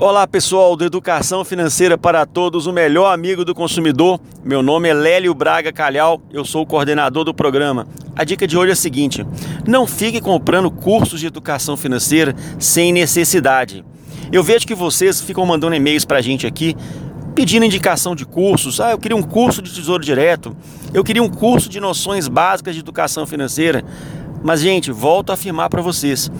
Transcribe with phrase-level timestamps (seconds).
[0.00, 4.20] Olá pessoal do Educação Financeira para Todos, o melhor amigo do consumidor.
[4.42, 7.86] Meu nome é Lélio Braga Calhau, eu sou o coordenador do programa.
[8.16, 9.24] A dica de hoje é a seguinte:
[9.64, 13.84] não fique comprando cursos de educação financeira sem necessidade.
[14.32, 16.76] Eu vejo que vocês ficam mandando e-mails para a gente aqui
[17.32, 18.80] pedindo indicação de cursos.
[18.80, 20.56] Ah, eu queria um curso de Tesouro Direto,
[20.92, 23.84] eu queria um curso de noções básicas de educação financeira.
[24.42, 26.30] Mas, gente, volto a afirmar para vocês: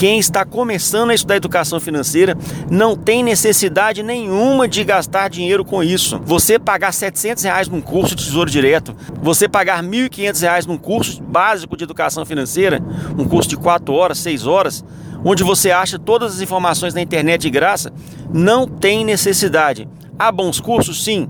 [0.00, 2.34] quem está começando a estudar educação financeira
[2.70, 6.18] não tem necessidade nenhuma de gastar dinheiro com isso.
[6.24, 11.22] Você pagar 700 reais num curso de Tesouro Direto, você pagar 1.500 reais num curso
[11.22, 12.82] básico de educação financeira,
[13.18, 14.82] um curso de 4 horas, 6 horas,
[15.22, 17.92] onde você acha todas as informações na internet de graça,
[18.32, 19.86] não tem necessidade.
[20.18, 21.04] Há bons cursos?
[21.04, 21.28] Sim.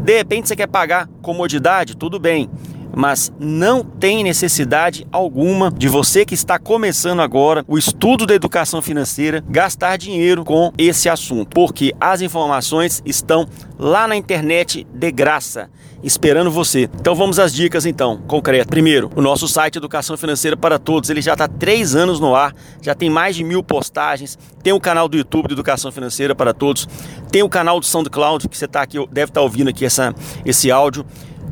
[0.00, 1.94] De repente você quer pagar comodidade?
[1.94, 2.48] Tudo bem
[2.96, 8.80] mas não tem necessidade alguma de você que está começando agora o estudo da educação
[8.80, 13.46] financeira gastar dinheiro com esse assunto, porque as informações estão
[13.78, 15.68] lá na internet de graça,
[16.02, 16.88] esperando você.
[16.98, 18.68] Então vamos às dicas então, concreto.
[18.70, 22.54] Primeiro, o nosso site Educação Financeira para Todos, ele já está três anos no ar,
[22.80, 26.54] já tem mais de mil postagens, tem o canal do YouTube de Educação Financeira para
[26.54, 26.88] Todos,
[27.30, 30.14] tem o canal do SoundCloud, que você tá aqui, deve estar tá ouvindo aqui essa,
[30.46, 31.04] esse áudio,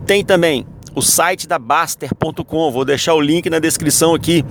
[0.06, 2.70] tem também o site da Baster.com.
[2.70, 4.44] Vou deixar o link na descrição aqui.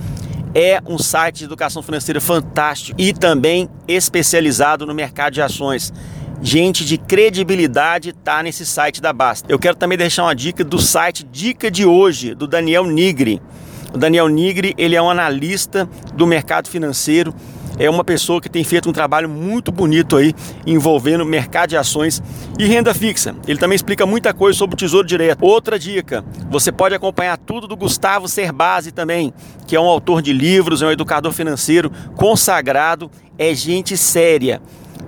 [0.54, 5.92] É um site de educação financeira fantástico e também especializado no mercado de ações.
[6.42, 9.50] Gente de credibilidade está nesse site da Baster.
[9.50, 13.42] Eu quero também deixar uma dica do site Dica de Hoje, do Daniel Nigri.
[13.94, 17.34] O Daniel Nigri, ele é um analista do mercado financeiro
[17.78, 20.34] é uma pessoa que tem feito um trabalho muito bonito aí
[20.66, 22.22] envolvendo mercado de ações
[22.58, 23.36] e renda fixa.
[23.48, 25.44] Ele também explica muita coisa sobre o Tesouro Direto.
[25.44, 29.34] Outra dica, você pode acompanhar tudo do Gustavo Cerbasi também,
[29.68, 34.62] que é um autor de livros, é um educador financeiro consagrado, é gente séria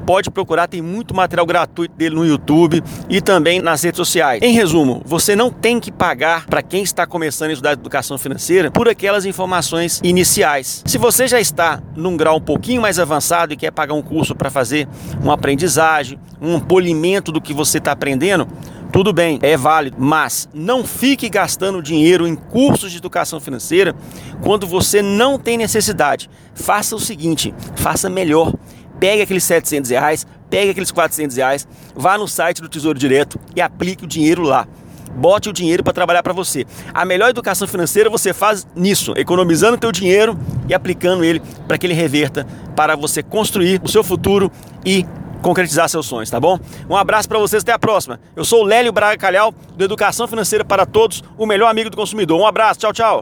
[0.06, 4.42] pode procurar, tem muito material gratuito dele no YouTube e também nas redes sociais.
[4.42, 8.70] Em resumo, você não tem que pagar para quem está começando a estudar educação financeira
[8.70, 10.84] por aquelas informações iniciais.
[10.86, 14.36] Se você já está num grau um pouquinho mais avançado e quer pagar um curso
[14.36, 14.88] para fazer
[15.22, 18.48] uma aprendizagem, um polimento do que você está aprendendo,
[18.92, 23.94] tudo bem, é válido, mas não fique gastando dinheiro em cursos de educação financeira
[24.42, 26.30] quando você não tem necessidade.
[26.54, 28.54] Faça o seguinte, faça melhor
[29.00, 33.62] pegue aqueles 700 reais, pegue aqueles 400 reais, vá no site do Tesouro Direto e
[33.62, 34.68] aplique o dinheiro lá.
[35.16, 36.66] Bote o dinheiro para trabalhar para você.
[36.94, 41.88] A melhor educação financeira você faz nisso, economizando teu dinheiro e aplicando ele para que
[41.88, 42.46] ele reverta
[42.76, 44.52] para você construir o seu futuro
[44.86, 45.06] e
[45.42, 46.60] concretizar seus sonhos, tá bom?
[46.90, 48.20] Um abraço para vocês, até a próxima.
[48.36, 51.96] Eu sou o Lélio Braga Calhau, do Educação Financeira para Todos, o melhor amigo do
[51.96, 52.42] consumidor.
[52.42, 53.14] Um abraço, tchau, tchau.